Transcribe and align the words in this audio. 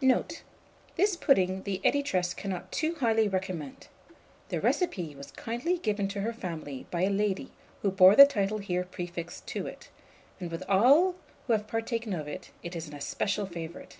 Note. 0.00 0.44
This 0.94 1.16
pudding 1.16 1.64
the 1.64 1.80
editress 1.84 2.34
cannot 2.36 2.70
too 2.70 2.94
highly 3.00 3.26
recommend. 3.26 3.88
The 4.48 4.60
recipe 4.60 5.16
was 5.16 5.32
kindly 5.32 5.76
given 5.76 6.06
to 6.10 6.20
her 6.20 6.32
family 6.32 6.86
by 6.92 7.02
a 7.02 7.10
lady 7.10 7.50
who 7.80 7.90
bore 7.90 8.14
the 8.14 8.24
title 8.24 8.58
here 8.58 8.84
prefixed 8.84 9.44
to 9.48 9.66
it; 9.66 9.88
and 10.38 10.52
with 10.52 10.62
all 10.68 11.16
who 11.48 11.52
have 11.54 11.66
partaken 11.66 12.12
of 12.12 12.28
it, 12.28 12.52
it 12.62 12.76
is 12.76 12.86
an 12.86 12.94
especial 12.94 13.44
favourite. 13.44 13.96